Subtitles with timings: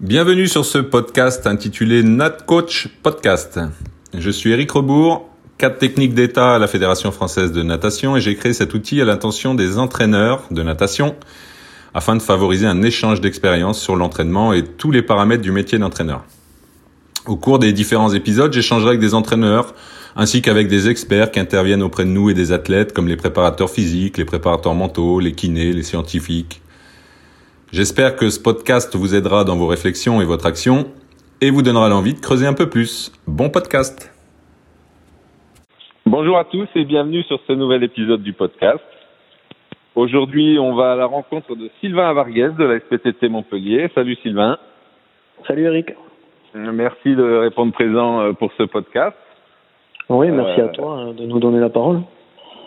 [0.00, 3.58] Bienvenue sur ce podcast intitulé Nat Coach Podcast.
[4.16, 5.28] Je suis Eric Rebourg,
[5.58, 9.04] cadre technique d'État à la Fédération française de natation et j'ai créé cet outil à
[9.04, 11.16] l'intention des entraîneurs de natation
[11.94, 16.24] afin de favoriser un échange d'expériences sur l'entraînement et tous les paramètres du métier d'entraîneur.
[17.26, 19.74] Au cours des différents épisodes, j'échangerai avec des entraîneurs
[20.14, 23.68] ainsi qu'avec des experts qui interviennent auprès de nous et des athlètes comme les préparateurs
[23.68, 26.62] physiques, les préparateurs mentaux, les kinés, les scientifiques.
[27.70, 30.86] J'espère que ce podcast vous aidera dans vos réflexions et votre action
[31.42, 33.12] et vous donnera l'envie de creuser un peu plus.
[33.26, 34.10] Bon podcast
[36.06, 38.82] Bonjour à tous et bienvenue sur ce nouvel épisode du podcast.
[39.94, 43.90] Aujourd'hui, on va à la rencontre de Sylvain Avarguez de la SPTT Montpellier.
[43.94, 44.56] Salut Sylvain.
[45.46, 45.92] Salut Eric.
[46.54, 49.16] Merci de répondre présent euh, pour ce podcast.
[50.08, 52.00] Oui, merci à toi euh, de nous donner la parole.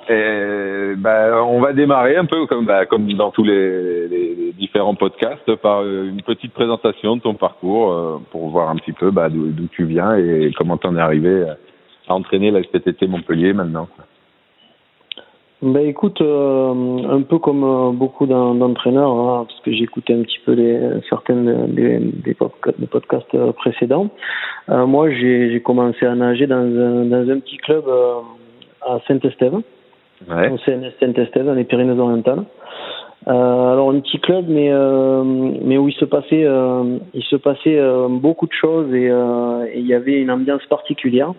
[0.09, 4.30] Et, bah, on va démarrer un peu comme, bah, comme dans tous les, les,
[4.61, 9.11] différents podcasts par une petite présentation de ton parcours euh, pour voir un petit peu
[9.11, 11.45] bah, d'où tu viens et comment tu en es arrivé
[12.07, 13.87] à entraîner la SPTT Montpellier maintenant.
[15.61, 16.73] Ben écoute, euh,
[17.07, 21.67] un peu comme euh, beaucoup d'entraîneurs, hein, parce que écouté un petit peu les, certaines
[21.75, 24.09] des, des, podcasts, précédents.
[24.69, 27.83] Euh, moi, j'ai commencé à nager dans un, dans un petit club
[28.81, 29.53] à Saint-Estève,
[30.27, 30.49] ouais.
[30.49, 32.43] au CNS Saint-Estève, dans les Pyrénées-Orientales.
[33.27, 34.71] Alors un petit club, mais
[35.63, 36.45] mais où il se passait
[37.13, 39.11] il se passait beaucoup de choses et
[39.75, 41.33] il y avait une ambiance particulière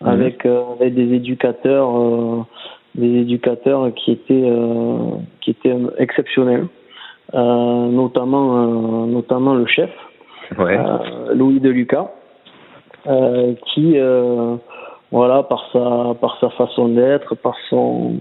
[0.00, 2.46] avec avec des éducateurs
[2.98, 6.66] des éducateurs qui étaient euh, qui étaient exceptionnels,
[7.34, 9.90] euh, notamment euh, notamment le chef
[10.58, 10.78] ouais.
[11.34, 12.10] Louis de Lucas,
[13.72, 13.96] qui
[15.10, 18.16] voilà par sa par sa façon d'être, par son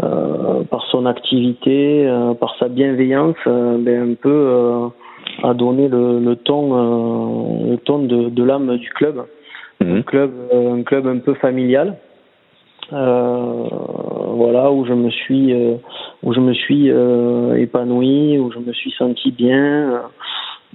[0.00, 2.08] par son activité,
[2.40, 4.90] par sa bienveillance, ben un peu
[5.42, 9.24] a donné le, le ton le ton de, de l'âme du club,
[9.80, 9.96] mmh.
[9.96, 11.96] un club un club un peu familial.
[12.92, 13.68] Euh,
[14.32, 15.76] voilà où je me suis euh,
[16.24, 20.02] où je me suis euh, épanoui où je me suis senti bien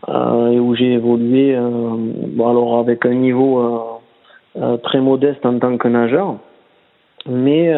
[0.08, 4.00] et où j'ai évolué bon alors avec un niveau
[4.84, 6.36] très modeste en tant que nageur
[7.28, 7.74] mais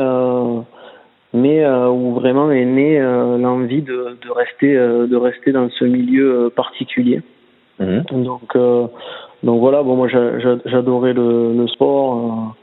[1.33, 7.21] mais où vraiment est née l'envie de, de rester de rester dans ce milieu particulier
[7.79, 7.99] mmh.
[8.23, 8.55] donc
[9.43, 12.55] donc voilà bon moi j'adorais le, le sport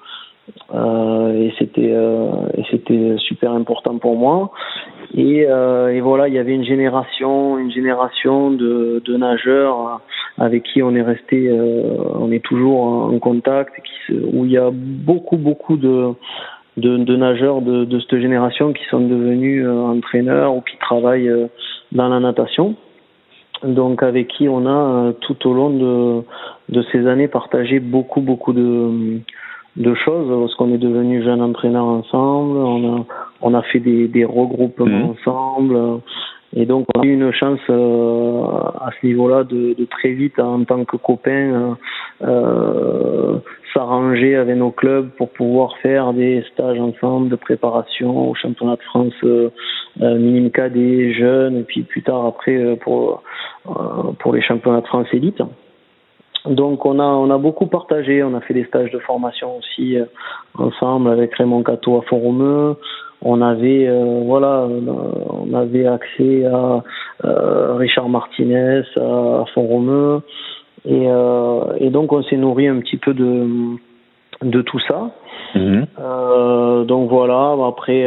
[0.74, 4.50] euh, et c'était euh, et c'était super important pour moi
[5.14, 10.02] et, euh, et voilà il y avait une génération une génération de, de nageurs
[10.36, 14.58] avec qui on est resté euh, on est toujours en contact qui, où il y
[14.58, 16.12] a beaucoup beaucoup de
[16.76, 21.28] de, de nageurs de, de cette génération qui sont devenus euh, entraîneurs ou qui travaillent
[21.28, 21.46] euh,
[21.92, 22.74] dans la natation
[23.62, 26.22] donc avec qui on a tout au long de,
[26.68, 29.20] de ces années partagé beaucoup beaucoup de
[29.76, 33.04] de choses parce qu'on est devenu jeune entraîneur ensemble, on a
[33.42, 35.10] on a fait des, des regroupements mmh.
[35.10, 36.00] ensemble
[36.56, 38.44] et donc on a eu une chance euh,
[38.80, 41.76] à ce niveau-là de, de, très vite en tant que copains
[42.22, 43.38] euh,
[43.72, 48.82] s'arranger avec nos clubs pour pouvoir faire des stages ensemble de préparation au championnat de
[48.82, 49.50] France euh,
[50.00, 53.22] minime cadet jeunes et puis plus tard après euh, pour
[53.66, 55.42] euh, pour les championnats de France élite.
[56.46, 59.96] Donc on a on a beaucoup partagé, on a fait des stages de formation aussi
[59.96, 60.04] euh,
[60.58, 62.76] ensemble avec Raymond Cato à Font-Romeu.
[63.22, 66.82] On avait euh, voilà, on avait accès à
[67.24, 70.20] euh, Richard Martinez à Font-Romeu
[70.84, 71.06] et
[71.78, 73.46] et donc on s'est nourri un petit peu de
[74.42, 75.12] de tout ça.
[75.54, 75.84] Mmh.
[76.84, 78.06] donc voilà, après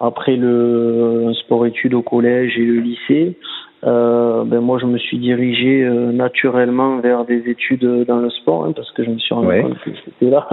[0.00, 3.38] après le sport études au collège et le lycée,
[3.84, 8.64] euh, ben moi je me suis dirigé euh, naturellement vers des études dans le sport
[8.64, 9.62] hein, parce que je me suis rendu ouais.
[9.62, 10.48] compte que c'était là.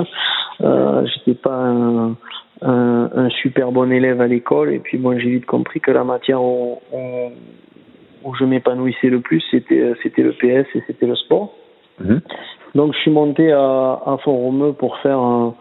[0.62, 2.16] Euh, J'étais pas un,
[2.62, 6.03] un, un, super bon élève à l'école et puis moi j'ai vite compris que la
[6.03, 7.31] matière où, où,
[8.24, 11.55] où je m'épanouissais le plus c'était c'était le PS et c'était le sport.
[12.00, 12.17] Mmh.
[12.76, 15.55] Donc je suis monté à, à Font-Romeu pour faire un,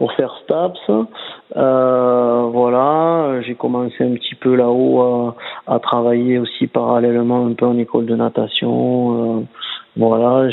[0.00, 0.80] pour faire STAPS.
[1.56, 5.34] Euh, voilà, j'ai commencé un petit peu là-haut
[5.66, 9.40] à, travailler aussi parallèlement un peu en école de natation.
[9.40, 9.40] Euh,
[9.98, 10.48] voilà,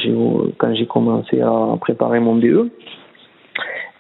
[0.58, 2.70] quand j'ai commencé à préparer mon BE.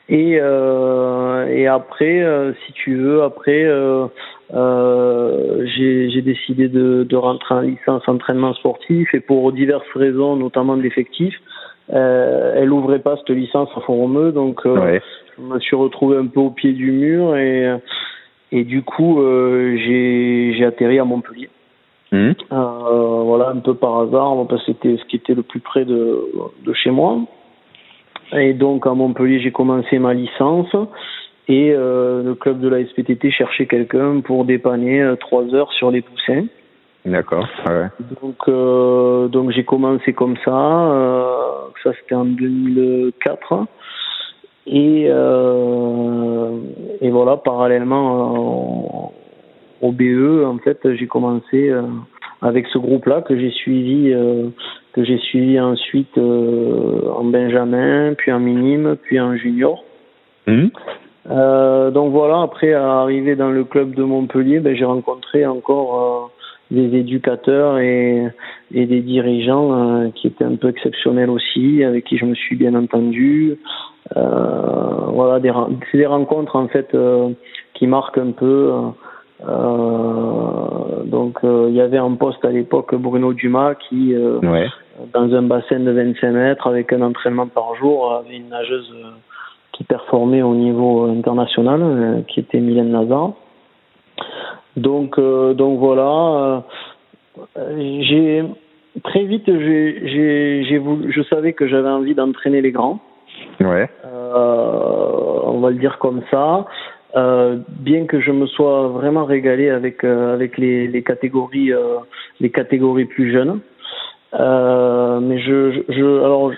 [0.09, 2.25] Et, euh, et après,
[2.65, 3.65] si tu veux, après,
[4.51, 11.39] j'ai décidé de, de, rentrer en licence entraînement sportif et pour diverses raisons, notamment d'effectifs,
[11.93, 14.65] euh, elle ouvrait pas cette licence à Font-Romeu, donc.
[15.38, 17.75] Je me suis retrouvé un peu au pied du mur et
[18.51, 21.50] et du coup euh, j'ai j'ai atterri à Montpellier.
[22.13, 22.31] Mmh.
[22.50, 26.24] voilà, un peu par hasard, parce que c'était ce qui était le plus près de,
[26.66, 27.19] de chez moi.
[28.31, 30.74] Et donc à Montpellier, j'ai commencé ma licence
[31.48, 35.92] et euh, le club de la SPTT cherchait quelqu'un pour dépanner euh, trois heures sur
[35.92, 36.45] les poussins.
[37.06, 37.48] D'accord.
[37.66, 37.88] Ouais.
[38.22, 40.92] Donc euh, donc j'ai commencé comme ça.
[40.92, 41.38] Euh,
[41.84, 43.66] ça c'était en 2004.
[44.67, 45.05] Et
[47.01, 49.13] et voilà parallèlement
[49.81, 51.71] au BE en fait j'ai commencé
[52.41, 54.13] avec ce groupe-là que j'ai suivi
[54.93, 59.83] que j'ai suivi ensuite en Benjamin, puis en minime, puis en junior.
[60.47, 60.67] Mmh.
[61.29, 66.31] Euh, donc voilà, après arriver dans le club de Montpellier, ben, j'ai rencontré encore
[66.71, 68.27] euh, des éducateurs et,
[68.73, 72.55] et des dirigeants euh, qui étaient un peu exceptionnels aussi, avec qui je me suis
[72.55, 73.57] bien entendu.
[74.15, 75.51] Euh, voilà, des,
[75.92, 76.95] c'est des rencontres en fait
[77.74, 78.71] qui marquent un peu.
[81.06, 84.15] donc il y avait en poste à l'époque Bruno Dumas qui,
[85.13, 88.94] dans un bassin de 25 mètres avec un entraînement par jour, avait une nageuse
[89.77, 93.33] qui performait au niveau international, euh, qui était Mylène Lazare.
[94.75, 96.63] Donc, euh, donc voilà,
[97.57, 98.44] euh, j'ai
[99.03, 103.00] très vite, j'ai, j'ai, voulu, je savais que j'avais envie d'entraîner les grands.
[103.60, 103.89] Ouais.
[104.04, 106.66] on va le dire comme ça.
[107.16, 111.72] bien que je me sois vraiment régalé avec avec les, les catégories
[112.39, 113.60] les catégories plus jeunes,
[114.34, 116.51] mais je, je alors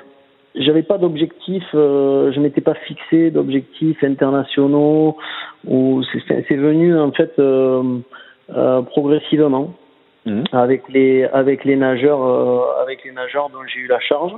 [0.55, 5.17] j'avais pas d'objectif, euh, je m'étais pas fixé d'objectifs internationaux
[5.67, 7.99] ou c'est venu en fait euh,
[8.49, 9.73] euh, progressivement
[10.25, 10.43] mmh.
[10.51, 14.33] avec les avec les nageurs euh, avec les nageurs dont j'ai eu la charge.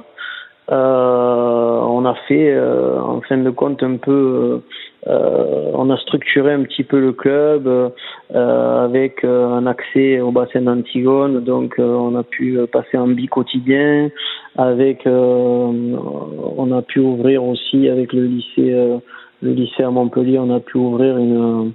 [0.71, 4.61] Euh, on a fait en fin de compte un peu
[5.07, 10.31] euh, on a structuré un petit peu le club euh, avec euh, un accès au
[10.31, 14.09] bassin d'Antigone, donc on a pu passer en bi quotidien.
[14.57, 18.99] Avec, on a pu ouvrir aussi avec le lycée,
[19.41, 21.71] le lycée à Montpellier, on a pu ouvrir une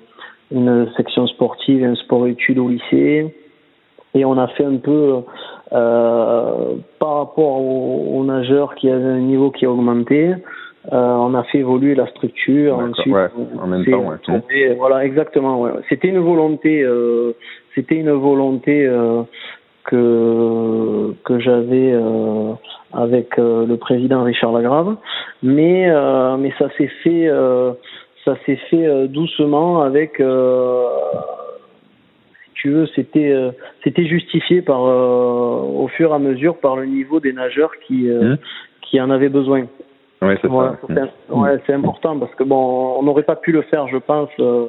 [0.52, 3.34] une section sportive, un sport-études au lycée.
[4.16, 5.16] Et on a fait un peu
[5.72, 10.34] euh, par rapport aux, aux, nageurs qui avaient un niveau qui a augmenté.
[10.92, 12.78] Euh, on a fait évoluer la structure.
[12.78, 13.28] Ensuite, ouais,
[13.62, 14.74] en même temps, ouais.
[14.78, 15.60] voilà, exactement.
[15.60, 15.72] Ouais.
[15.90, 17.32] C'était une volonté, euh,
[17.74, 18.88] c'était une volonté
[19.84, 22.52] que que j'avais euh,
[22.94, 24.96] avec euh, le président Richard Lagrave,
[25.42, 27.28] mais euh, mais ça s'est fait,
[28.24, 30.22] ça s'est fait doucement avec.
[32.66, 33.32] Tu veux, c'était
[33.84, 38.38] c'était justifié par au fur et à mesure par le niveau des nageurs qui mmh.
[38.82, 39.66] qui en avaient besoin.
[40.22, 40.70] Ouais, c'est ouais,
[41.28, 44.66] ouais, c'est important parce que bon, on n'aurait pas pu le faire, je pense, euh,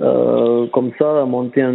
[0.00, 1.74] euh, comme ça, monter un,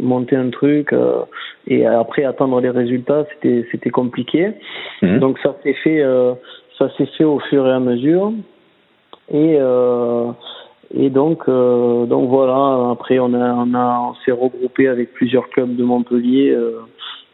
[0.00, 1.20] monter un truc euh,
[1.68, 4.52] et après attendre les résultats, c'était c'était compliqué.
[5.02, 5.20] Mhm.
[5.20, 6.34] Donc ça s'est fait, euh,
[6.76, 8.32] ça s'est fait au fur et à mesure
[9.32, 10.26] et euh,
[10.94, 12.90] et donc donc voilà.
[12.92, 16.56] Après, on a on a on s'est regroupé avec plusieurs clubs de Montpellier.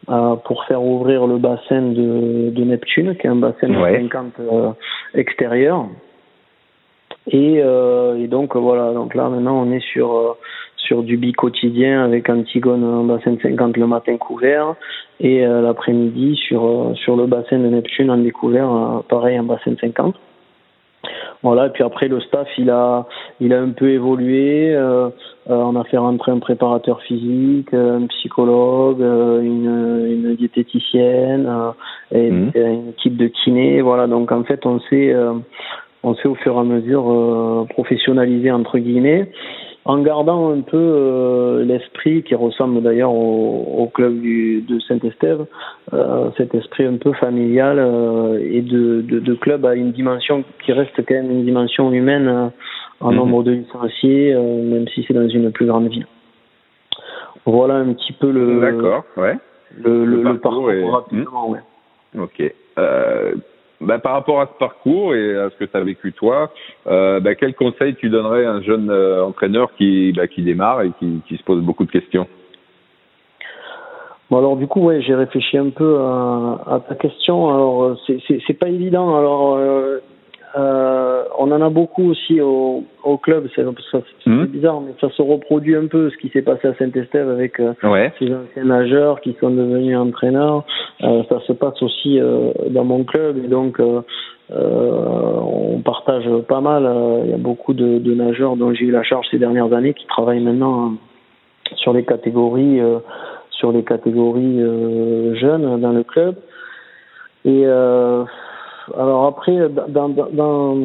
[0.09, 4.33] Euh, pour faire ouvrir le bassin de, de Neptune, qui est un bassin de 50
[4.39, 4.71] euh,
[5.13, 5.87] extérieur.
[7.27, 10.33] Et, euh, et, donc voilà, donc là maintenant on est sur euh,
[10.75, 14.75] sur du bi quotidien avec Antigone un bassin de 50 le matin couvert
[15.21, 20.15] et l'après-midi sur sur le bassin de Neptune en découvert pareil un bassin de 50.
[21.43, 23.05] Voilà, et puis après le staff il a
[23.41, 24.73] il a un peu évolué.
[24.73, 25.09] Euh,
[25.49, 31.71] euh on a fait rentrer un préparateur physique, un psychologue, euh, une, une diététicienne, euh,
[32.17, 32.51] et mmh.
[32.55, 33.81] une équipe de kiné.
[33.81, 35.13] Voilà, donc en fait on s'est
[36.03, 39.29] on s'est au fur et à mesure professionnalisé entre guillemets
[39.85, 45.45] en gardant un peu euh, l'esprit qui ressemble d'ailleurs au, au, club du, de Saint-Estève,
[45.93, 50.43] euh, cet esprit un peu familial euh, et de, de, de, club à une dimension
[50.63, 52.51] qui reste quand même une dimension humaine
[53.01, 53.17] en mhm.
[53.17, 56.07] nombre de licenciés, même si c'est dans une plus grande ville.
[57.45, 58.59] Voilà un petit peu le,
[59.17, 59.37] ouais.
[59.83, 61.59] le, le, le parcours, rapidement, ouais.
[62.17, 62.53] Ok.
[63.81, 66.51] Euh, bah, par rapport à ce parcours et à ce que tu as vécu toi,
[66.87, 70.81] euh, bah, quel conseil tu donnerais à un jeune euh, entraîneur qui, bah, qui démarre
[70.81, 72.27] et qui, qui, se pose beaucoup de questions?
[74.31, 77.49] Bon alors du coup ouais j'ai réfléchi un peu à, ta question.
[77.49, 79.15] Alors c'est c'est pas évident.
[79.15, 79.99] Alors euh,
[80.55, 84.45] euh, on en a beaucoup aussi au, au club, c'est mmh.
[84.45, 87.73] bizarre, mais ça se reproduit un peu ce qui s'est passé à Saint-Estève avec euh,
[88.19, 90.63] ces anciens nageurs qui sont devenus entraîneurs.
[91.01, 92.19] Euh, ça se passe aussi
[92.69, 93.81] dans mon club et donc
[94.51, 96.87] on partage pas mal.
[97.25, 99.95] Il y a beaucoup de, de nageurs dont j'ai eu la charge ces dernières années
[99.95, 100.93] qui travaillent maintenant
[101.77, 102.79] sur les catégories
[103.49, 104.59] sur les catégories
[105.39, 106.35] jeunes dans le club.
[107.45, 107.65] Et
[108.97, 110.77] alors après, dans, dans,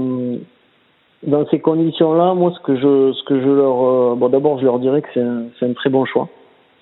[1.22, 4.78] dans ces conditions-là, moi, ce que je, ce que je leur, bon, d'abord, je leur
[4.78, 6.28] dirais que c'est un, un, très bon choix.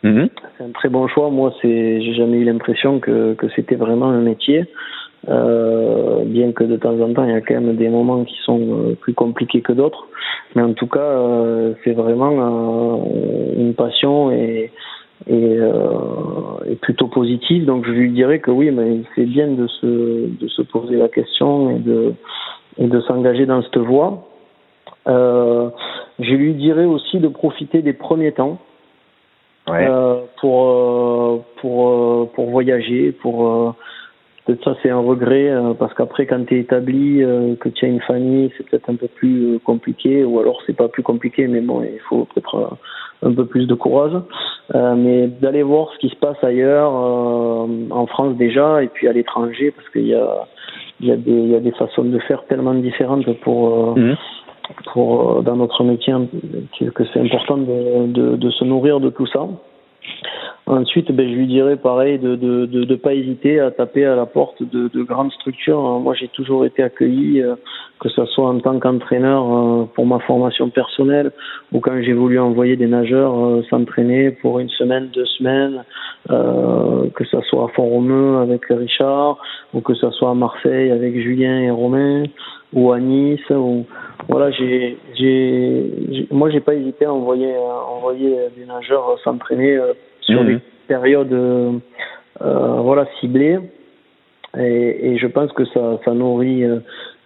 [0.03, 0.29] Mhm.
[0.57, 1.31] C'est un très bon choix.
[1.31, 4.65] Moi, c'est, j'ai jamais eu l'impression que, que c'était vraiment un métier.
[5.29, 8.37] Euh, bien que de temps en temps, il y a quand même des moments qui
[8.45, 10.07] sont euh, plus compliqués que d'autres.
[10.55, 13.05] Mais en tout cas, euh, c'est vraiment
[13.57, 14.71] une passion et,
[15.27, 15.59] et,
[16.67, 17.65] et, plutôt positive.
[17.65, 21.09] Donc je lui dirais que oui, mais c'est bien de se, de se poser la
[21.09, 22.15] question et de,
[22.79, 24.29] et de s'engager dans cette voie.
[25.07, 28.59] je lui dirais aussi de profiter des premiers temps.
[29.69, 29.89] Ouais.
[30.41, 33.75] pour pour pour voyager, pour
[34.47, 37.85] Peut-être ça c'est un regret euh, parce qu'après quand tu es établi, euh, que tu
[37.85, 41.03] as une famille, c'est peut-être un peu plus euh, compliqué ou alors c'est pas plus
[41.03, 42.79] compliqué mais bon il faut peut-être
[43.23, 44.13] un peu plus de courage.
[44.73, 49.73] mais d'aller voir ce qui se passe ailleurs, en France déjà et puis à l'étranger
[49.73, 50.47] parce qu'il y a
[51.01, 54.15] il y a des il y a des façons de faire tellement différentes pour mmh.
[54.93, 56.15] pour dans notre métier
[56.95, 59.49] que c'est important de, de, de se nourrir de tout ça.
[60.67, 64.63] Ensuite, ben, je lui dirais pareil de de pas hésiter à taper à la porte
[64.63, 65.81] de, de grandes structures.
[66.01, 67.55] Moi, j'ai toujours été accueilli, euh,
[68.01, 71.31] que ce soit en tant qu'entraîneur euh, pour ma formation personnelle
[71.73, 75.85] ou quand j'ai voulu envoyer des nageurs euh, s'entraîner pour une semaine, deux semaines,
[76.29, 79.39] que ce soit à Font-Romeu avec Richard
[79.73, 82.25] ou que ce soit à Marseille avec Julien et Romain
[82.77, 83.85] ou à Nice ou
[84.29, 89.81] voilà j'ai j'ai moi j'ai pas hésité à envoyer envoyer des nageurs s'entraîner
[90.27, 90.61] sur des mhm.
[90.89, 91.73] périodes euh,
[92.43, 93.59] euh, voilà ciblées.
[94.59, 96.79] Et, et, je pense que ça, ça nourrit euh,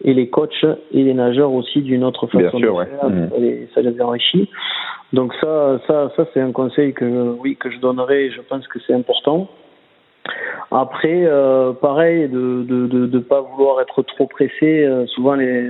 [0.02, 3.08] et les coachs et les nageurs aussi d'une autre façon de faire.
[3.08, 3.68] Mhm.
[3.72, 4.48] Ça les enrichit.
[5.12, 8.30] Donc ça, ça, ça c'est un conseil que oui que je donnerai.
[8.30, 9.48] Je pense que c'est important.
[10.70, 14.88] Après, euh, pareil, de de, de de pas vouloir être trop pressé.
[15.06, 15.68] souvent les,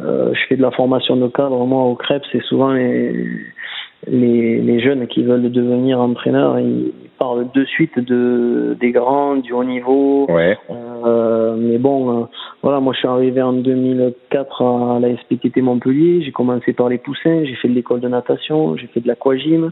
[0.00, 3.12] euh, je fais de la formation de cadre moi au CREP, c'est souvent les
[4.06, 9.52] les, les jeunes qui veulent devenir entraîneurs, ils parlent de suite de des grands, du
[9.52, 10.26] haut niveau.
[10.30, 10.56] Ouais.
[11.04, 12.24] Euh, mais bon, euh,
[12.62, 16.22] voilà, moi je suis arrivé en 2004 à la SPTT Montpellier.
[16.22, 19.70] J'ai commencé par les poussins, j'ai fait de l'école de natation, j'ai fait de l'aquagym,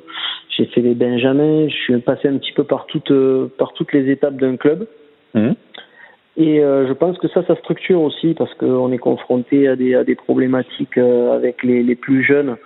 [0.56, 1.68] j'ai fait les benjamins.
[1.68, 3.12] Je suis passé un petit peu par toutes
[3.58, 4.86] par toutes les étapes d'un club.
[5.34, 5.52] Mmh.
[6.38, 9.94] Et euh, je pense que ça, ça structure aussi parce qu'on est confronté à des,
[9.94, 12.56] à des problématiques euh, avec les, les plus jeunes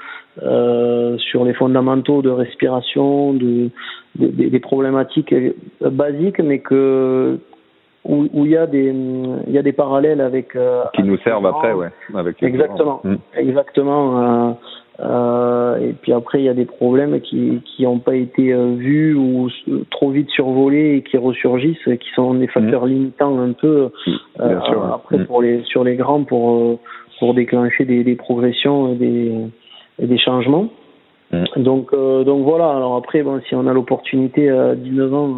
[0.43, 3.71] euh, sur les fondamentaux de respiration, de,
[4.17, 5.33] de, des problématiques
[5.81, 7.38] basiques, mais que
[8.04, 8.92] où, où il y a des
[9.47, 11.88] il y a des parallèles avec euh, qui nous servent après, ouais.
[12.14, 13.14] Avec exactement, mmh.
[13.37, 14.57] exactement.
[15.02, 18.75] Euh, et puis après, il y a des problèmes qui qui n'ont pas été euh,
[18.76, 19.49] vus ou
[19.90, 22.90] trop vite survolés et qui ressurgissent, qui sont des facteurs mmh.
[22.90, 23.90] limitants un peu.
[24.40, 24.59] Euh,
[24.95, 25.25] après, mmh.
[25.26, 26.80] pour les sur les grands, pour
[27.19, 29.33] pour déclencher des, des progressions et des
[29.99, 30.69] et des changements.
[31.56, 32.70] Donc donc voilà.
[32.70, 35.37] Alors après, bon, si on a l'opportunité à 19 ans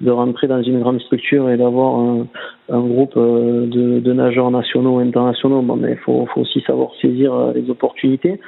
[0.00, 2.26] de rentrer dans une grande structure et d'avoir un,
[2.68, 7.52] un, groupe de, de nageurs nationaux internationaux, bon, mais il faut, faut aussi savoir saisir
[7.54, 8.40] les opportunités.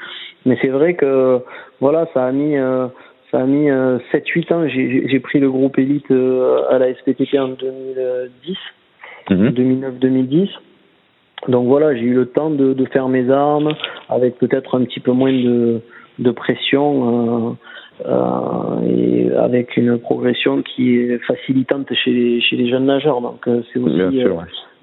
[0.47, 1.41] Mais c'est vrai que
[1.81, 2.87] voilà, ça a mis euh,
[3.31, 4.69] ça a mis 7-8 euh, ans.
[4.69, 8.57] J'ai pris le groupe élite euh, à la SPTT en 2010,
[9.31, 10.41] 2009-2010.
[10.41, 10.49] Mhm.
[11.49, 13.75] Donc voilà, j'ai eu le temps de, de, faire mes armes
[14.09, 15.81] avec peut-être un petit peu moins de,
[16.19, 17.57] de pression
[18.07, 23.21] euh, et avec une progression qui est facilitante chez, chez les jeunes nageurs.
[23.21, 24.25] Donc c'est aussi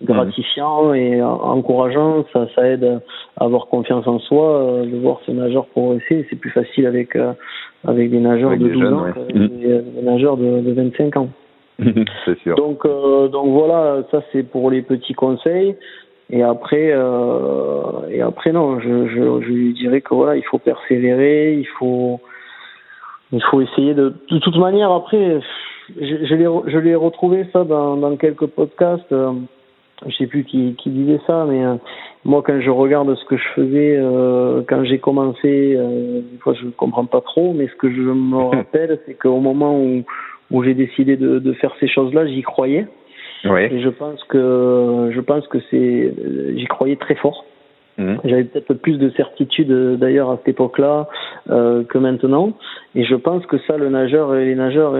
[0.03, 2.25] gratifiant et encourageant.
[2.33, 3.01] Ça, ça aide
[3.37, 6.25] à avoir confiance en soi, euh, de voir ces nageurs progresser.
[6.29, 7.33] C'est plus facile avec euh,
[7.85, 9.47] avec des nageurs de 12 ans que mmh.
[9.47, 11.29] des, nageurs de, de 25 ans.
[12.43, 12.55] sûr.
[12.55, 15.75] Donc euh, donc voilà, ça c'est pour les petits conseils.
[16.31, 20.59] Et après euh, et après non, je, je, je lui dirais que voilà, il faut
[20.59, 22.19] persévérer, il faut
[23.31, 25.41] il faut essayer de de toute manière après
[25.99, 29.13] je, je l'ai je l'ai retrouvé ça dans dans quelques podcasts
[30.07, 31.75] je sais plus qui, qui disait ça, mais euh,
[32.25, 36.53] moi quand je regarde ce que je faisais euh, quand j'ai commencé, euh, des fois
[36.53, 40.03] je ne comprends pas trop, mais ce que je me rappelle, c'est qu'au moment où,
[40.51, 42.87] où j'ai décidé de, de faire ces choses-là, j'y croyais.
[43.45, 43.61] Oui.
[43.61, 46.13] Et je pense que je pense que c'est
[46.55, 47.45] j'y croyais très fort.
[47.97, 48.15] Mmh.
[48.23, 51.07] J'avais peut-être plus de certitude d'ailleurs à cette époque-là
[51.49, 52.53] euh, que maintenant.
[52.95, 54.95] Et je pense que ça, le nageur et les nageurs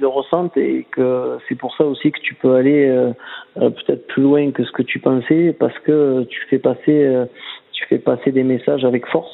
[0.00, 3.12] le ressentent et que c'est pour ça aussi que tu peux aller euh,
[3.58, 7.26] euh, peut-être plus loin que ce que tu pensais parce que tu fais passer euh,
[7.72, 9.32] tu fais passer des messages avec force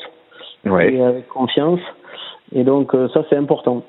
[0.65, 0.95] ouais.
[0.95, 1.81] et avec confiance
[2.55, 3.83] et donc ça c'est important.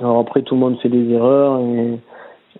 [0.00, 1.98] Alors après, tout le monde fait des erreurs et,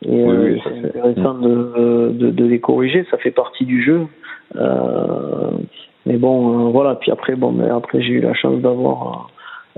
[0.02, 3.04] et c'est intéressant de, de, de, les corriger.
[3.10, 4.06] Ça fait partie du jeu.
[6.06, 6.94] mais bon, voilà.
[6.96, 9.30] Puis après, bon, mais après, j'ai eu la chance d'avoir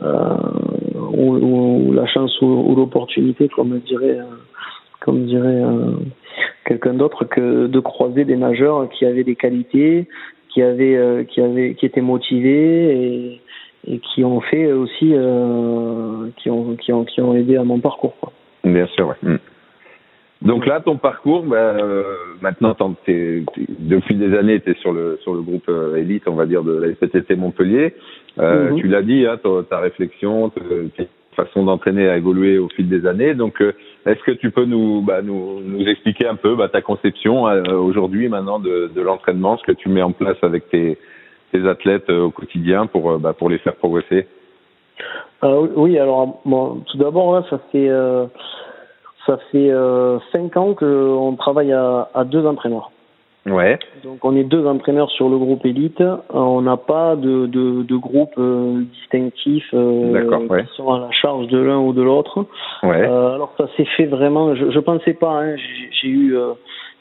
[0.03, 4.19] ou, la chance ou, l'opportunité, comme dirait,
[5.01, 5.63] comme dirait
[6.67, 10.07] quelqu'un d'autre, que de croiser des nageurs qui avaient des qualités,
[10.51, 13.41] qui avaient, qui avaient, qui étaient motivés et
[13.87, 17.81] et qui ont fait aussi, euh, qui, ont, qui, ont, qui ont aidé à mon
[17.81, 18.15] parcours.
[18.21, 18.33] Quoi.
[18.65, 19.39] Bien sûr, ouais.
[20.43, 22.03] Donc là, ton parcours, bah, euh,
[22.41, 22.75] maintenant,
[23.09, 23.45] es,
[23.79, 26.63] depuis des années, tu es sur le, sur le groupe euh, élite, on va dire,
[26.63, 27.95] de la SPTT Montpellier.
[28.39, 28.81] Euh, mm-hmm.
[28.81, 31.05] Tu l'as dit, hein, ta, ta réflexion, ta
[31.37, 33.35] façon d'entraîner a évolué au fil des années.
[33.35, 33.73] Donc, euh,
[34.07, 38.29] est-ce que tu peux nous, bah, nous, nous expliquer un peu bah, ta conception aujourd'hui,
[38.29, 40.97] maintenant, de, de l'entraînement, ce que tu mets en place avec tes,
[41.53, 44.27] tes athlètes euh, au quotidien pour, euh, bah, pour les faire progresser?
[45.45, 47.91] Euh, Oui, alors bon, tout d'abord, ça fait
[49.27, 49.71] ça fait
[50.33, 52.91] cinq ans qu'on travaille à, à, deux entraîneurs.
[53.47, 53.79] Ouais.
[54.05, 56.03] Donc on est deux entraîneurs sur le groupe élite.
[56.31, 58.39] On n'a pas de, de, de groupe
[58.93, 60.27] distinctif ouais.
[60.63, 62.45] qui sont à la charge de l'un ou de l'autre.
[62.83, 63.05] Ouais.
[63.05, 64.55] alors ça s'est fait vraiment.
[64.55, 65.43] Je, je pensais pas.
[65.43, 66.37] Hein, j'ai eu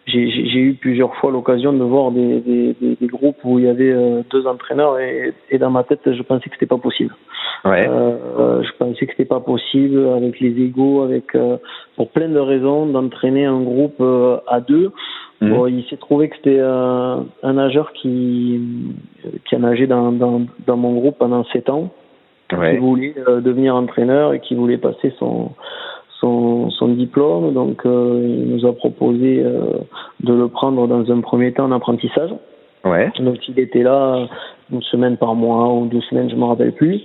[0.09, 3.91] j'ai eu plusieurs fois l'occasion de voir des, des, des, groupes où il y avait
[3.91, 7.13] euh, deux entraîneurs et, et, dans ma tête, je pensais que c'était pas possible.
[7.65, 7.87] Ouais.
[7.89, 11.57] Euh, je pensais que c'était pas possible avec les égaux, avec euh,
[11.95, 14.91] pour plein de raisons d'entraîner un groupe euh, à deux.
[15.41, 15.49] Mhm.
[15.49, 18.61] Bon, il s'est trouvé que c'était un nageur qui
[19.45, 21.91] qui a nagé dans, dans, dans mon groupe pendant sept ans,
[22.51, 22.73] ouais.
[22.73, 25.51] qui voulait devenir entraîneur et qui voulait passer son
[26.19, 27.53] son, son diplôme.
[27.53, 29.79] Donc, euh, il nous a proposé euh,
[30.21, 32.31] de le prendre dans un premier temps en apprentissage.
[32.85, 33.11] Ouais.
[33.19, 34.27] Donc, il était là
[34.71, 37.01] une semaine par mois ou deux semaines, je me rappelle plus.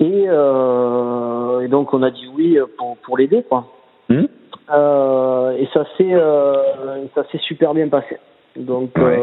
[0.00, 3.66] Et, euh, et, donc, on a dit oui pour, pour l'aider, quoi.
[4.08, 4.24] Mmh.
[4.70, 8.18] Euh, et ça s'est euh, ça s'est super bien passé.
[8.56, 9.18] Donc, ouais.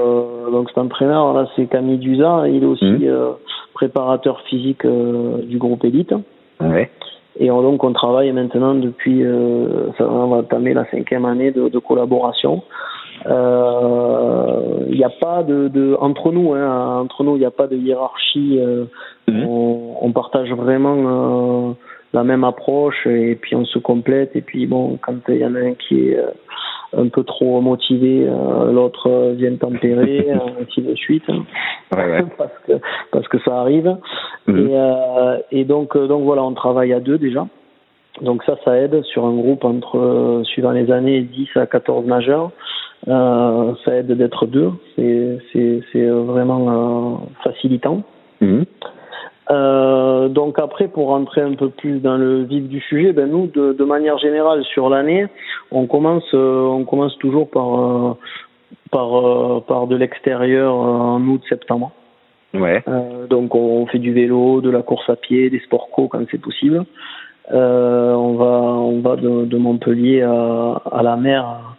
[0.51, 2.47] donc cet entraîneur là, c'est Camille Duza.
[2.47, 3.35] Il est aussi mmh.
[3.73, 6.13] préparateur physique du groupe élite.
[6.59, 6.89] Ouais.
[7.37, 11.69] Et donc on travaille maintenant depuis, euh, ça, on va entamer la cinquième année de,
[11.69, 12.63] de collaboration.
[13.25, 17.51] Il euh, n'y a pas de, de entre nous, hein, entre nous, il n'y a
[17.51, 18.59] pas de hiérarchie.
[18.59, 18.85] Euh,
[19.27, 19.43] mmh.
[19.47, 21.73] on, on, partage vraiment euh,
[22.15, 24.35] la même approche et puis on se complète.
[24.35, 26.19] Et puis bon, quand il y en a un qui est
[26.97, 30.27] un peu trop motivé, euh, l'autre vient tempérer,
[30.61, 32.23] ainsi de suite, ouais, ouais.
[32.37, 32.73] parce que
[33.11, 33.97] parce que ça arrive.
[34.47, 34.57] Mmh.
[34.57, 37.47] Et, euh, et donc donc voilà, on travaille à deux déjà.
[38.21, 42.51] Donc ça, ça aide sur un groupe entre suivant les années 10 à 14 nageurs.
[43.09, 44.71] Euh, ça aide d'être deux.
[44.95, 48.03] C'est c'est c'est vraiment facilitant.
[48.39, 48.63] Mmh.
[49.51, 53.47] Euh, donc après, pour rentrer un peu plus dans le vif du sujet, ben nous,
[53.47, 55.27] de, de manière générale sur l'année,
[55.71, 58.13] on commence, euh, on commence toujours par euh,
[58.91, 61.91] par euh, par de l'extérieur en août-septembre.
[62.53, 62.81] Ouais.
[63.29, 66.39] donc on fait du vélo, de la course à pied, des sports co quand c'est
[66.39, 66.85] possible.
[67.51, 71.75] on va on va de, de Montpellier à, à la mer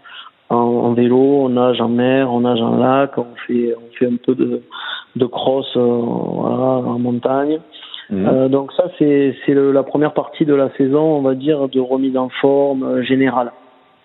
[0.50, 4.06] en, en, vélo, on nage en mer, on nage en lac, on fait on fait
[4.06, 4.62] un peu de
[5.16, 7.58] de cross euh, voilà, en montagne.
[8.10, 8.26] Mmh.
[8.26, 12.16] Euh, donc ça c'est la première partie de la saison, on va dire de remise
[12.16, 13.52] en forme euh, générale.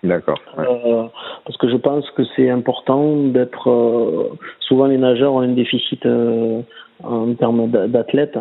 [0.02, 0.38] D'accord.
[0.58, 0.64] Ouais.
[0.68, 1.04] Euh,
[1.44, 3.70] parce que je pense que c'est important d'être.
[3.70, 6.60] Euh, souvent les nageurs ont un déficit euh,
[7.04, 8.38] en termes d'athlètes.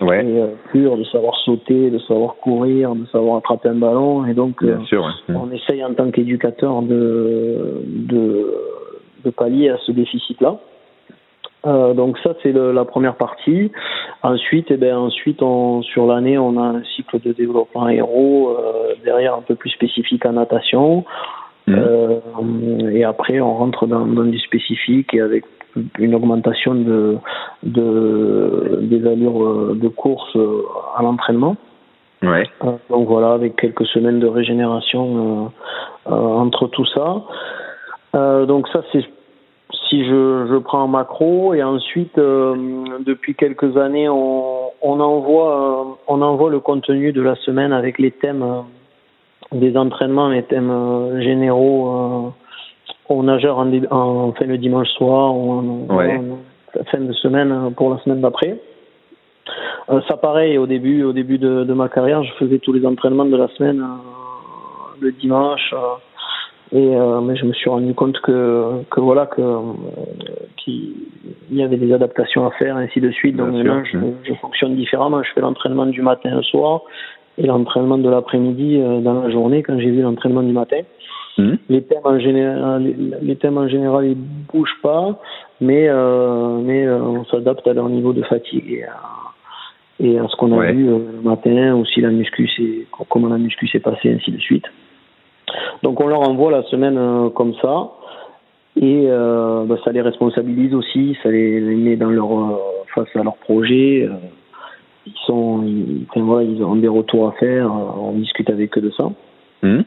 [0.00, 0.26] Ouais.
[0.72, 4.26] Pur de savoir sauter, de savoir courir, de savoir attraper un ballon.
[4.26, 5.36] Et donc, Bien sûr, ouais.
[5.36, 8.52] on essaye en tant qu'éducateur de, de
[9.24, 10.56] de pallier à ce déficit-là.
[11.64, 13.70] Donc ça c'est la première partie.
[14.24, 18.94] Ensuite, eh ben ensuite on, sur l'année on a un cycle de développement aéro euh,
[19.04, 21.04] derrière un peu plus spécifique en natation.
[21.66, 21.74] Mmh.
[21.74, 25.44] Euh, et après on rentre dans, dans du spécifique et avec
[25.98, 27.18] une augmentation de,
[27.64, 30.38] de des allures de course
[30.96, 31.56] à l'entraînement.
[32.22, 32.44] Ouais.
[32.88, 35.52] donc voilà avec quelques semaines de régénération
[36.06, 37.20] entre tout ça.
[38.46, 39.04] donc ça c'est
[39.88, 42.54] si je, je prends un macro et ensuite euh,
[43.00, 47.98] depuis quelques années on, on envoie euh, on envoie le contenu de la semaine avec
[47.98, 48.60] les thèmes euh,
[49.52, 52.32] des entraînements les thèmes généraux
[53.08, 56.16] aux nageurs en, en, fin de dimanche soir ou en, ouais.
[56.16, 58.58] en fin de semaine pour la semaine d'après
[60.08, 63.26] ça pareil au début au début de, de, ma carrière je faisais tous les entraînements
[63.26, 63.84] de la semaine
[65.00, 65.74] le dimanche
[66.72, 69.60] et euh, mais je me suis rendu compte que que voilà que euh,
[70.56, 70.94] qu'il
[71.52, 73.36] y avait des adaptations à faire ainsi de suite.
[73.36, 75.22] Donc maintenant je, je, fonctionne différemment.
[75.22, 76.82] Je fais l'entraînement du matin au soir
[77.36, 80.80] et l'entraînement de l'après-midi dans la journée quand j'ai vu l'entraînement du matin.
[81.36, 81.54] Mmh.
[81.68, 84.16] Les thèmes en général, les thèmes en général, ils
[84.52, 85.20] bougent pas,
[85.60, 85.88] mais
[86.62, 89.00] mais on s'adapte à leur niveau de fatigue et à,
[90.00, 93.68] et à ce qu'on a vu le matin, aussi la muscu, c'est comment la muscu
[93.68, 94.64] s'est passée, ainsi de suite.
[95.84, 97.90] Donc on leur envoie la semaine comme ça.
[98.76, 102.56] Et euh, bah, ça les responsabilise aussi, ça les, met dans leur euh,
[102.94, 104.08] face à leur projet.
[104.08, 104.14] Euh,
[105.06, 107.70] ils sont, ils, enfin, voilà, ils ont des retours à faire.
[107.70, 109.10] on discute avec eux de ça.
[109.62, 109.80] Mmh.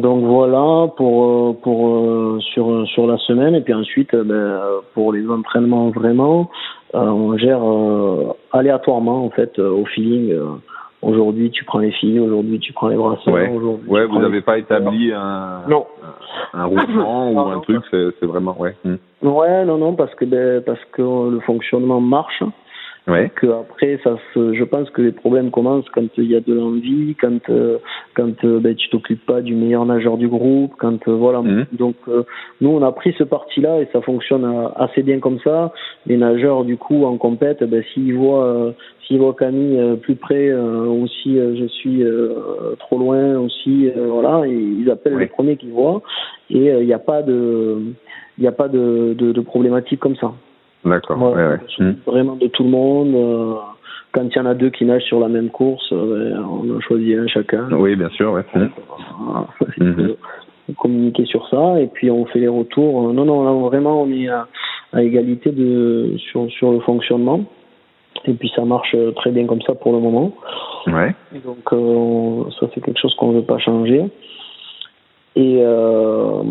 [0.00, 4.60] donc voilà pour pour sur sur la semaine et puis ensuite ben,
[4.92, 6.50] pour les entraînements vraiment
[6.92, 7.62] on gère
[8.52, 10.34] aléatoirement en fait au feeling
[11.02, 12.96] Aujourd'hui, tu prends les filles, aujourd'hui, tu prends les.
[12.96, 13.50] Ouais,
[13.88, 15.84] ouais vous n'avez pas établi un, non.
[16.54, 18.76] un, roulement ou un truc, c'est vraiment, ouais.
[18.84, 18.96] Hmm.
[19.22, 22.42] Ouais, non, non, parce que, ben, parce que le fonctionnement marche.
[23.08, 23.32] Ouais.
[23.34, 26.54] Que après, ça se, je pense que les problèmes commencent quand il y a de
[26.54, 27.78] l'envie, quand euh,
[28.14, 31.42] quand euh, ben, tu t'occupes pas du meilleur nageur du groupe, quand euh, voilà.
[31.42, 31.66] Mhm.
[31.72, 31.96] Donc
[32.60, 35.72] nous, on a pris ce parti-là et ça fonctionne assez bien comme ça.
[36.06, 38.72] Les nageurs, du coup, en compète, ben, s'ils voient
[39.04, 42.04] s'ils voient Camille plus près ou si je suis
[42.78, 46.02] trop loin aussi, voilà, ils appellent les premiers qu'ils voient
[46.50, 47.78] et il n'y a pas de
[48.38, 50.32] il n'y a pas de, de, de problématique comme ça.
[50.84, 51.20] D'accord.
[51.20, 51.58] Ouais, ouais.
[51.78, 51.94] Hmm.
[52.06, 53.14] Vraiment de tout le monde.
[53.14, 53.54] Euh,
[54.12, 56.80] quand il y en a deux qui nagent sur la même course, euh, on en
[56.80, 57.68] choisit un chacun.
[57.72, 58.32] Oui, bien sûr.
[58.32, 58.44] Ouais.
[59.78, 60.08] Mm.
[60.78, 63.08] Communiquer sur ça et puis on fait les retours.
[63.08, 64.46] Euh, non, non, là vraiment on est à,
[64.92, 67.44] à égalité de sur sur le fonctionnement.
[68.24, 70.32] Et puis ça marche très bien comme ça pour le moment.
[70.86, 71.14] Ouais.
[71.34, 74.04] Et donc euh, ça c'est quelque chose qu'on ne veut pas changer.
[75.36, 76.42] Et euh,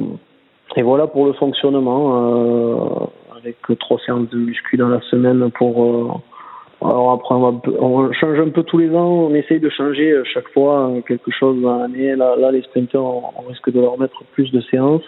[0.76, 2.16] et voilà pour le fonctionnement.
[2.16, 3.06] Euh,
[3.42, 8.50] avec trois séances de muscu dans la semaine pour euh, alors après on, change un
[8.50, 11.80] peu tous les ans, on essaye de changer euh, chaque fois euh, quelque chose dans
[11.80, 12.16] l'année.
[12.16, 15.04] Là, là les sprinters on risque de leur mettre plus de séances.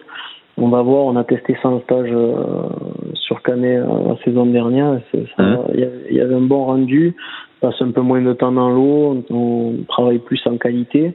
[0.55, 2.15] On va voir, on a testé ça en stage
[3.15, 5.01] sur Canet la saison dernière.
[5.11, 5.55] Mmh.
[5.73, 7.15] Il y, avait un bon rendu,
[7.59, 11.13] on passe un peu moins de temps dans l'eau, on travaille plus en qualité.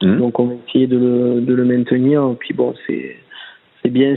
[0.00, 0.16] Mmh.
[0.16, 2.34] Donc on va essayer de le, de le maintenir.
[2.40, 3.16] Puis bon, c'est
[3.88, 4.14] c'est bien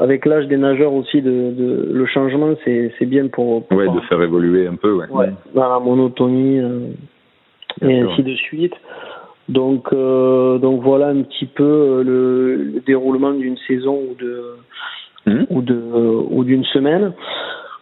[0.00, 4.00] avec l'âge des nageurs aussi de, de le changement c'est c'est bien pour, ouais de
[4.08, 6.88] faire évoluer un peu ouais, ouais dans la monotonie euh,
[7.82, 8.74] et ainsi de suite.
[9.48, 14.42] Donc euh, donc voilà un petit peu euh, le, le déroulement d'une saison ou de
[15.26, 15.44] mmh.
[15.50, 15.80] ou de
[16.30, 17.12] ou d'une semaine.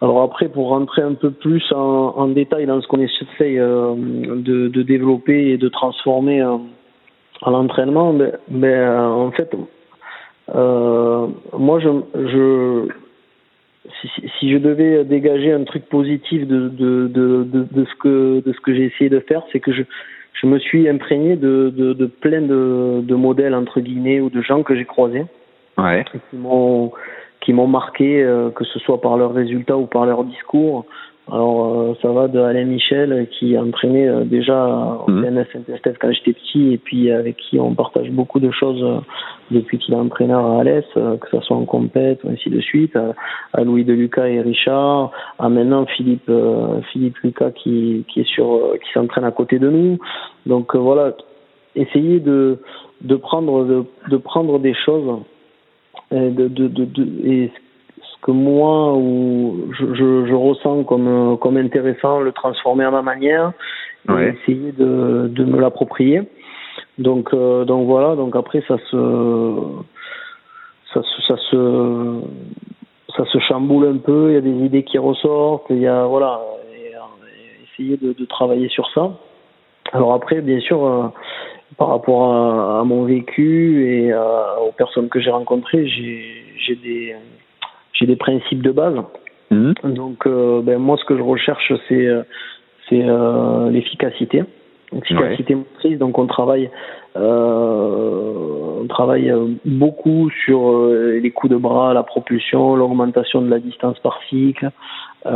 [0.03, 3.95] Alors après pour rentrer un peu plus en, en détail dans ce qu'on essaie euh,
[3.97, 9.51] de, de développer et de transformer à l'entraînement ben, ben en fait
[10.55, 11.27] euh,
[11.59, 12.89] moi, je, je
[14.01, 18.43] si, si, je devais dégager un truc positif de, de, de, de, de ce que,
[18.45, 19.83] de ce que j'ai essayé de faire, c'est que je,
[20.35, 24.43] je me suis imprégné de, de, de plein de, de modèles, entre guillemets, ou de
[24.43, 25.25] gens que j'ai croisés.
[25.79, 26.05] Ouais.
[27.41, 30.85] Qui m'ont, marqué, euh, que ce soit par leurs résultats ou par leur discours.
[31.31, 35.93] Alors, euh, ça va de Alain Michel, qui a entraîné euh, déjà au CNS mmh.
[36.01, 38.99] quand j'étais petit, et puis avec qui on partage beaucoup de choses euh,
[39.53, 42.97] depuis qu'il est entraîneur à Alès, que ce soit en compète ou ainsi de suite,
[43.53, 46.31] à Louis de Lucas et Richard, à maintenant Philippe
[46.91, 49.99] Philippe Lucas qui, qui est sur qui s'entraîne à côté de nous.
[50.47, 51.15] Donc voilà,
[51.77, 52.59] essayer de
[53.03, 55.21] de prendre de, de prendre des choses
[56.11, 57.51] et de, de, de, de et
[58.23, 63.53] que moi ou je, je, je, ressens comme comme intéressant, le transformer à ma manière,
[64.09, 66.23] et essayer de, de me l'approprier.
[66.99, 69.57] Donc euh, donc voilà, donc après ça se
[70.95, 72.21] ça se ça se
[73.17, 76.05] ça se chamboule un peu, il y a des idées qui ressortent, il y a
[76.07, 76.41] voilà,
[76.75, 76.93] et,
[77.65, 79.19] essayer de, de, travailler sur ça.
[79.93, 81.09] Alors après, bien sûr, euh,
[81.77, 87.15] par rapport à, à, mon vécu et aux personnes que j'ai rencontrées, j'ai des
[87.93, 88.97] j'ai des principes de base.
[89.51, 89.75] Mhm.
[89.85, 92.23] Donc, euh, ben, moi, ce que je recherche, c'est euh,
[92.89, 94.45] c'est euh, l'efficacité,
[94.93, 95.99] l'efficacité motrice.
[95.99, 96.71] Donc, on travaille
[97.15, 99.33] on travaille
[99.67, 104.71] beaucoup sur les coups de bras, la propulsion, l'augmentation de la distance par cycle.
[105.27, 105.33] Mhm.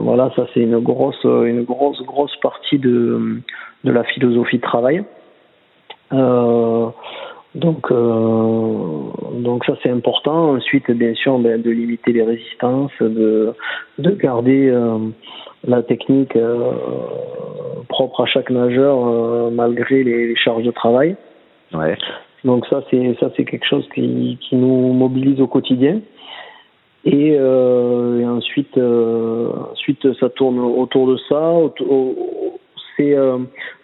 [0.00, 3.40] Voilà, ça c'est une grosse, une grosse, grosse partie de
[3.84, 5.04] de la philosophie de travail.
[6.12, 6.88] Euh,
[7.54, 10.54] donc, euh, donc ça c'est important.
[10.54, 13.54] Ensuite, bien sûr, ben, de limiter les résistances, de,
[13.98, 14.98] de garder euh,
[15.66, 16.72] la technique euh,
[17.88, 21.16] propre à chaque nageur malgré les, charges de travail.
[21.72, 21.96] Ouais.
[22.44, 26.00] Donc ça c'est ça c'est quelque chose qui, qui nous mobilise au quotidien.
[27.04, 31.54] Et, et ensuite, ensuite ça tourne autour de ça.
[32.98, 33.16] C'est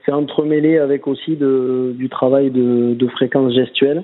[0.04, 4.02] c'est entremêlé avec aussi de, du travail de, de fréquence gestuelle.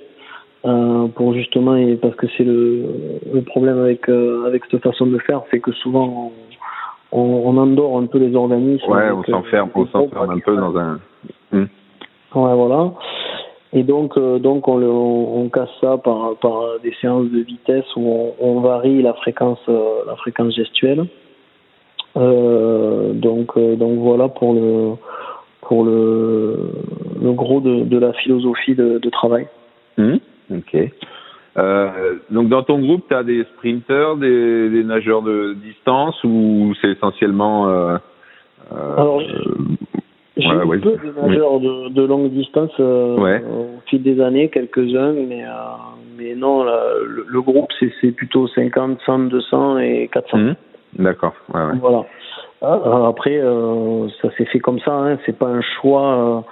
[0.67, 2.85] Euh, pour justement et parce que c'est le,
[3.33, 4.07] le problème avec
[4.47, 6.31] avec cette façon de faire c'est que souvent
[7.13, 10.77] on, on, endort un peu les organismes ouais on s'enferme on s'enferme un peu dans
[10.77, 11.01] un
[11.53, 11.65] hmm.
[12.35, 12.93] ouais voilà
[13.73, 18.01] et donc, euh, donc on, on, casse ça par, par des séances de vitesse où
[18.01, 21.05] on, on varie la fréquence, euh, la fréquence gestuelle.
[22.17, 24.93] Euh, donc, euh, donc voilà pour le,
[25.63, 26.71] pour le,
[27.23, 29.47] le gros de, de la philosophie de, de travail.
[29.97, 30.17] Mmh,
[30.53, 30.77] ok.
[32.31, 36.91] donc dans ton groupe, tu as des sprinters, des, des, nageurs de distance ou c'est
[36.91, 37.67] essentiellement
[38.71, 39.21] Alors,
[40.41, 45.13] j'ai ouais, peu de nageurs de, de, longue distance euh, au fil des années, quelques-uns,
[45.13, 45.49] mais, euh,
[46.19, 47.71] mais non, le, le, groupe,
[48.01, 50.39] c'est plutôt 50, 100, 200 et 400.
[50.39, 50.55] Mmh.
[50.99, 51.35] D'accord.
[51.55, 52.05] Ouais, voilà.
[52.63, 56.45] Ah, après, euh, ça s'est fait comme ça, hein, c'est pas un choix.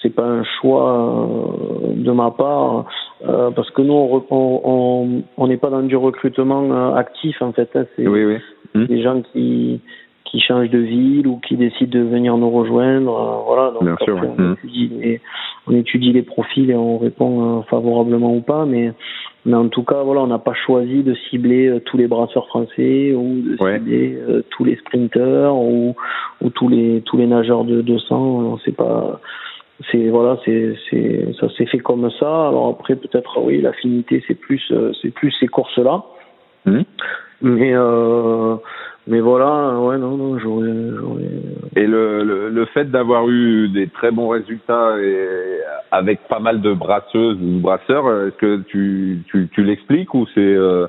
[0.00, 1.28] c'est pas un choix
[1.94, 2.86] de ma part
[3.54, 8.06] parce que nous on on n'est pas dans du recrutement actif en fait hein, c'est
[8.06, 8.38] oui, oui.
[8.74, 8.84] Mmh.
[8.86, 9.82] des gens qui
[10.30, 13.12] qui changent de ville ou qui décident de venir nous rejoindre.
[13.12, 14.52] Euh, voilà, donc après, on, mmh.
[14.52, 15.20] étudie les,
[15.66, 18.64] on, étudie les, profils et on répond euh, favorablement ou pas.
[18.64, 18.92] Mais,
[19.46, 22.46] mais en tout cas, voilà, on n'a pas choisi de cibler euh, tous les brasseurs
[22.48, 24.18] français ou de cibler
[24.50, 25.94] tous les sprinteurs ou,
[26.40, 28.16] ou tous les tous les nageurs de 200.
[28.16, 29.20] On sait pas.
[29.90, 32.48] C'est voilà, c'est c'est ça s'est fait comme ça.
[32.48, 34.62] Alors après, peut-être oui, l'affinité c'est plus
[35.00, 36.04] c'est plus ces courses là.
[36.66, 36.82] Mmh.
[37.42, 38.56] Mais euh,
[39.06, 40.68] mais voilà, ouais, non, non, j'aurais.
[41.74, 45.58] Et le, le, le fait d'avoir eu des très bons résultats et
[45.90, 50.40] avec pas mal de brasseuses ou brasseurs, est-ce que tu, tu, tu l'expliques ou c'est
[50.40, 50.86] euh,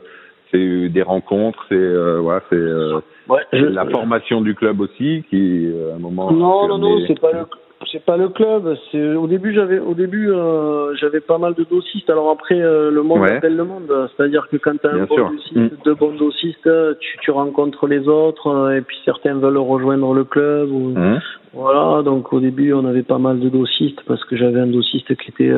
[0.51, 5.71] c'est des rencontres, c'est euh, voilà, c'est euh, ouais, la formation du club aussi qui
[5.91, 6.31] à un moment.
[6.31, 7.45] Non, non, non, c'est pas le
[7.91, 8.76] c'est pas le club.
[8.91, 12.10] C'est au début j'avais au début euh, j'avais pas mal de dossistes.
[12.10, 14.10] Alors après euh, le monde appelle le monde.
[14.15, 15.70] C'est-à-dire que quand tu as un bon dossiste, mm.
[15.86, 20.24] deux bons dossistes, tu, tu rencontres les autres euh, et puis certains veulent rejoindre le
[20.24, 20.72] club.
[20.72, 21.20] Ou, mm.
[21.54, 22.04] Voilà.
[22.04, 25.32] Donc au début on avait pas mal de dossistes parce que j'avais un dossiste qui
[25.32, 25.54] était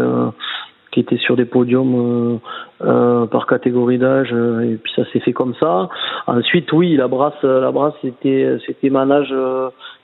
[0.93, 2.37] qui était sur des podiums euh,
[2.85, 5.89] euh, par catégorie d'âge euh, et puis ça s'est fait comme ça.
[6.27, 9.33] Ensuite, oui, la brasse, la brasse, c'était c'était ma nage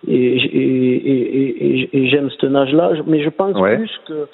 [0.08, 4.28] et, et, et, et j'aime ce nage-là, mais je pense plus que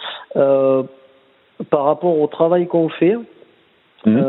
[1.69, 3.17] par rapport au travail qu'on fait,
[4.05, 4.21] mmh.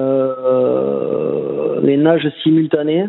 [1.83, 3.07] les nages simultanées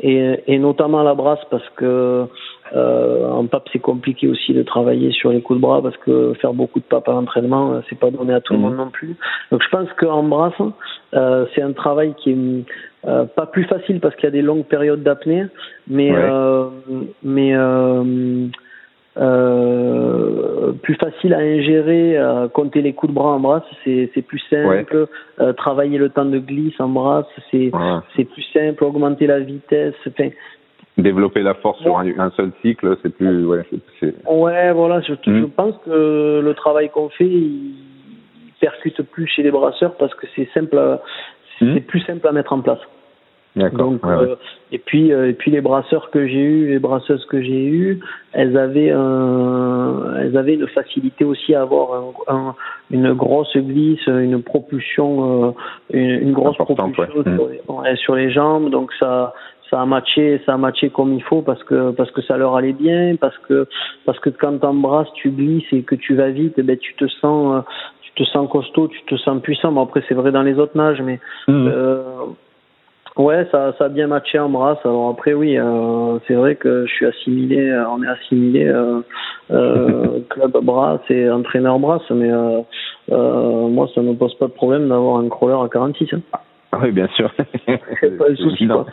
[0.00, 2.26] et, et notamment la brasse parce que
[2.74, 6.32] euh, en pape, c'est compliqué aussi de travailler sur les coups de bras parce que
[6.40, 8.64] faire beaucoup de papes à l'entraînement, euh, c'est pas donné à tout le mhm.
[8.66, 9.16] monde non plus.
[9.50, 10.54] Donc je pense qu'en brasse,
[11.14, 14.42] euh, c'est un travail qui est euh, pas plus facile parce qu'il y a des
[14.42, 15.44] longues périodes d'apnée,
[15.88, 16.12] mais
[17.22, 17.54] mais
[20.82, 22.18] plus facile à ingérer,
[22.54, 25.08] compter les coups de bras en brasse, c'est c'est plus simple.
[25.58, 27.70] travailler le temps de glisse en brasse, c'est
[28.16, 28.82] c'est plus simple.
[28.84, 29.94] Augmenter la vitesse.
[30.08, 30.30] Enfin,
[30.98, 33.46] développer la force sur un, seul cycle, c'est plus.
[33.46, 33.64] Ouais,
[34.28, 35.50] ouais voilà, je, je, hmm.
[35.50, 37.74] pense que le travail qu'on fait, il
[38.60, 40.98] percute plus chez les brasseurs parce que c'est simple,
[41.58, 41.80] c'est hmm.
[41.80, 42.80] plus simple à mettre en place.
[43.54, 44.36] Donc, euh,
[44.70, 48.00] et puis euh, et puis les brasseurs que j'ai eu, les brasseuses que j'ai eu,
[48.32, 52.54] elles avaient un, elles avaient une facilité aussi à avoir un,
[52.90, 55.52] une grosse glisse, une propulsion, euh,
[55.92, 58.70] une, grosse propulsion sur, les, sur, les, jambes.
[58.70, 59.34] Donc ça
[59.72, 62.54] ça a matché, ça a matché comme il faut parce que parce que ça leur
[62.56, 63.66] allait bien, parce que
[64.04, 67.06] parce que quand t'embrasses, tu glisses et que tu vas vite, eh ben tu te
[67.06, 67.60] sens euh,
[68.02, 69.72] tu te sens costaud, tu te sens puissant.
[69.72, 71.68] Bon après c'est vrai dans les autres nages, mais mmh.
[71.68, 72.02] euh,
[73.16, 74.84] ouais ça ça a bien matché en brasse.
[74.84, 79.00] Alors après oui, euh, c'est vrai que je suis assimilé, on est assimilé euh
[80.28, 82.30] club brasse et entraîneur brasse, mais
[83.08, 86.08] moi ça ne pose pas de problème d'avoir un crawler à 46.
[86.12, 86.20] Hein.
[86.80, 87.30] Oui, bien sûr.
[87.34, 88.66] pas de souci.
[88.66, 88.86] Non,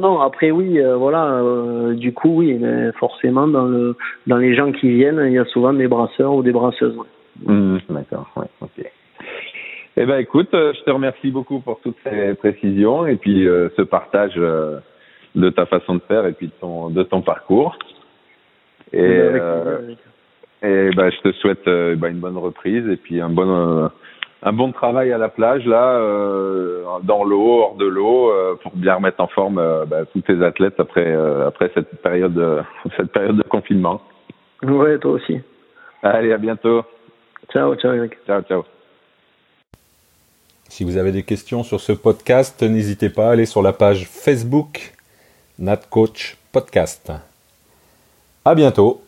[0.00, 0.20] non.
[0.20, 1.34] Après, oui, euh, voilà.
[1.34, 5.38] Euh, du coup, oui, mais forcément, dans le dans les gens qui viennent, il y
[5.38, 6.96] a souvent des brasseurs ou des brasseuses.
[7.44, 8.30] Mmh, d'accord.
[8.36, 8.90] Ouais, ok.
[9.96, 13.82] Eh ben, écoute, euh, je te remercie beaucoup pour toutes ces précisions et puis ce
[13.82, 17.76] partage de ta façon de faire et puis de ton de ton parcours.
[18.92, 19.30] Et
[20.62, 23.90] et ben, je te souhaite ben, une bonne reprise et puis un bon
[24.42, 28.72] un bon travail à la plage là, euh, dans l'eau, hors de l'eau, euh, pour
[28.76, 32.60] bien remettre en forme euh, bah, tous tes athlètes après euh, après cette période de,
[32.96, 34.00] cette période de confinement.
[34.62, 35.40] Ouais, toi aussi.
[36.02, 36.82] Allez, à bientôt.
[37.52, 38.12] Ciao, ciao Eric.
[38.26, 38.64] Ciao, ciao.
[40.68, 44.06] Si vous avez des questions sur ce podcast, n'hésitez pas à aller sur la page
[44.08, 44.94] Facebook
[45.58, 47.12] Nat Coach Podcast.
[48.44, 49.00] À bientôt.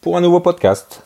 [0.00, 1.05] pour un nouveau podcast.